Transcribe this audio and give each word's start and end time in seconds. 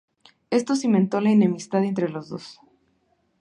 Esto 0.49 0.75
cimentó 0.75 1.21
la 1.21 1.29
enemistad 1.29 1.83
entre 1.83 2.09
los 2.09 2.29
dos. 2.29 2.59